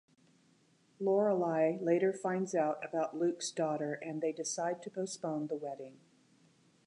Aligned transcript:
Lorelai 0.99 1.79
later 1.79 2.11
finds 2.11 2.55
out 2.55 2.83
about 2.83 3.15
Luke's 3.19 3.51
daughter 3.51 3.93
and 3.93 4.19
they 4.19 4.31
decide 4.31 4.81
to 4.81 4.89
postpone 4.89 5.45
the 5.45 5.55
wedding. 5.55 5.99